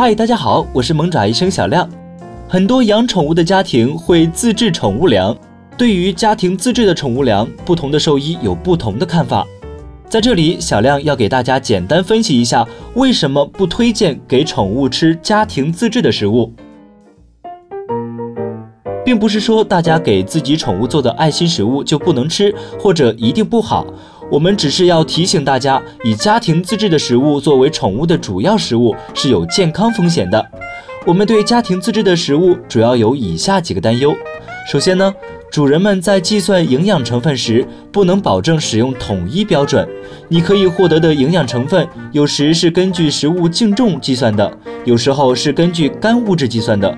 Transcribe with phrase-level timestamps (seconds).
[0.00, 1.90] 嗨，大家好，我是萌爪医生小亮。
[2.46, 5.36] 很多养宠物的家庭会自制宠物粮。
[5.76, 9.44] 对于家庭自制的宠物粮，不同的兽医有不同的看法。
[10.08, 16.52] 在这里，小亮要给大家简单分析一下，为什么不推荐给宠物吃家庭自制的食物。
[19.04, 23.84] 并不是说大家给自己宠物做的爱心食物就不能吃，或者一定不好。
[24.30, 30.44] 我们只是要提醒大家，以家庭自制的食物作为宠物的主要食物是有健康风险的。
[31.06, 34.14] 我们对家庭自制的食物主要有以下几个担忧：
[34.70, 35.14] 首先呢，
[35.50, 39.88] 主人们在计算营养成分时不能保证使用统一标准。
[40.28, 44.52] 你可以获得的营养成分，有时是根据食物净重计算的，
[44.84, 46.94] 有时候是根据干物质计算的。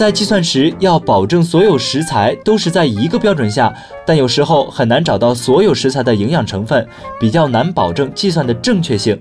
[0.00, 3.70] 在计算时要保证所有食材都是在一个标准下，
[4.06, 6.88] 但有时候很难找到所有食材的营养成分，
[7.20, 9.20] 比较难保证计算的正确性。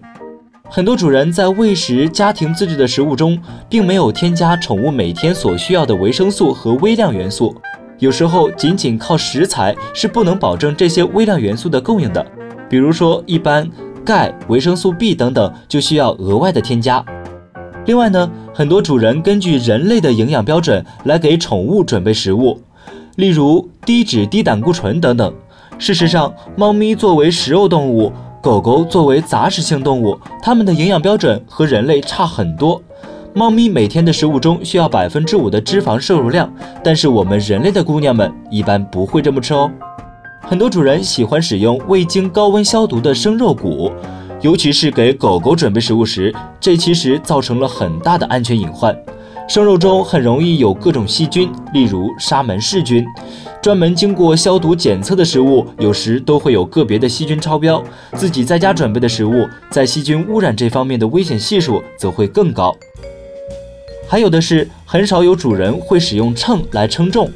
[0.70, 7.54] 很多主人在喂食家庭自制的食物中，并没有添加宠物每天所需要的维生素和微量元素。
[7.98, 12.26] 有时候仅仅靠食材是不能保证这些微量元素的供应的，
[12.70, 13.70] 比如说一般
[14.06, 17.04] 钙、维生素 B 等等就需要额外的添加。
[17.90, 22.56] 另外呢，很多主人根据人类的营养标准来给宠物准备食物，
[23.16, 25.34] 例如低脂、低胆固醇等等。
[25.80, 32.80] 事实上，猫咪作为食肉动物，狗狗作为杂食性动物，它们的营养标准和人类差很多。
[33.34, 36.48] 猫咪每天的食物中需要百分之五的脂肪摄入量，
[36.84, 39.68] 但是我们人类的姑娘们一般不会这么吃哦。
[40.42, 43.92] 很多主人喜欢使用未经高温消毒的生肉骨。
[44.42, 48.98] 尤其是给狗狗准备食物时，这其实造成了很大的安全隐患。
[49.50, 53.06] 生肉中很容易有各种细菌，例如沙门氏菌。
[53.62, 57.84] 专门经过消毒检测的食物，有时都会有个别的细菌超标。
[58.14, 62.74] 自己在家准备的食物，在细菌污染这方面的危险系数则会更高。
[64.08, 67.30] 还有的是，很少有主人会使用秤来称重。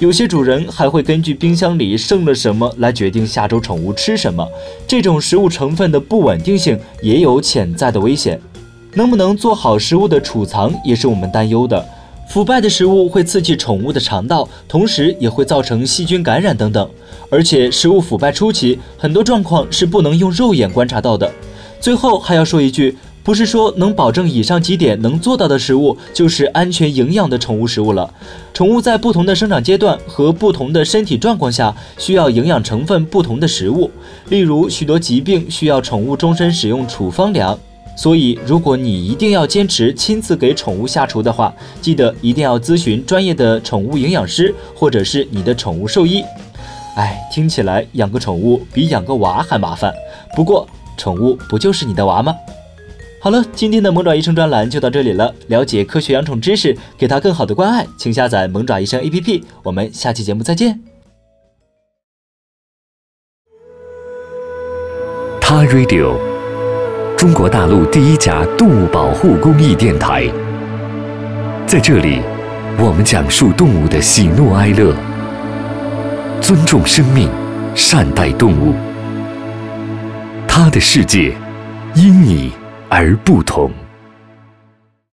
[0.00, 4.46] 有些主人还会根据冰箱里剩了什么来决定下周宠物吃什么，
[4.86, 8.40] 这种食物成分的不稳定性也有潜在的危险。
[8.94, 11.84] 能不能做好食物的储藏也是我们担忧的。
[12.28, 16.88] 腐败的食物会刺激宠物的肠道，同时也会造成细菌感染等等。
[17.28, 21.28] 而且食物腐败初期，很多状况是不能用肉眼观察到的。
[21.80, 22.96] 最后还要说一句。
[23.28, 28.10] 不是说能保证以上几点能做到的食物就是安全营养的宠物食物了。
[28.54, 33.90] 宠物在不同的生长阶段和不同的身体状况下，需要营养成分不同的食物。
[34.30, 37.58] 例如，许多疾病需要宠物终身使用处方粮。
[37.94, 46.24] 所以，如果你一定要坚持亲自给宠物下厨的话，记得一定要咨询专业的宠物营养师或者是你的宠物兽医。
[46.96, 49.92] 哎，听起来养个宠物比养个娃还麻烦。
[50.34, 50.66] 不过，
[50.96, 52.34] 宠物不就是你的娃吗？
[53.20, 55.34] 好了，今天的萌爪医生专栏就到这里了。
[55.48, 59.42] 了解科学养宠知识，给它更好的关爱，请下载萌爪医生 APP。
[59.64, 60.78] 我们下期节目再见。
[65.40, 66.16] 他 Radio，
[67.16, 70.28] 中国大陆第一家动物保护公益电台。
[71.66, 72.20] 在这里，
[72.78, 74.94] 我们讲述动物的喜怒哀乐，
[76.40, 77.28] 尊重生命，
[77.74, 78.74] 善待动物。
[80.46, 81.34] 他的世界，
[81.96, 82.52] 因你。
[82.88, 83.70] 而不同。